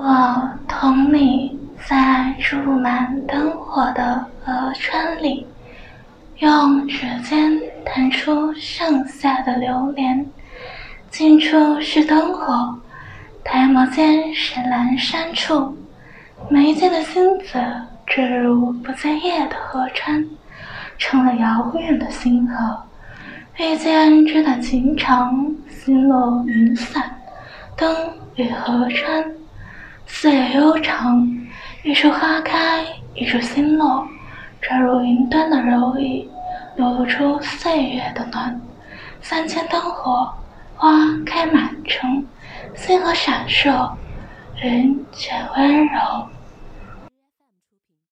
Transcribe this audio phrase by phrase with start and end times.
[0.00, 5.44] 我同你在注满灯火的河川里，
[6.36, 10.24] 用指尖弹出盛夏的流连。
[11.10, 12.78] 近处是灯火，
[13.42, 15.76] 抬眸间是阑珊处。
[16.48, 17.60] 眉间的星子，
[18.06, 20.24] 坠入不在夜的河川，
[20.96, 22.80] 成了遥远的星河。
[23.56, 27.02] 遇见这段情长，心落云散，
[27.76, 27.92] 灯
[28.36, 29.24] 与河川。
[30.20, 31.24] 岁月悠长，
[31.84, 34.04] 一树花开，一树星落，
[34.60, 36.28] 坠入云端的柔意，
[36.74, 38.60] 流露出岁月的暖。
[39.22, 40.28] 三千灯火，
[40.74, 40.90] 花
[41.24, 42.26] 开满城，
[42.74, 43.92] 星河闪烁，
[44.60, 46.28] 云却温柔。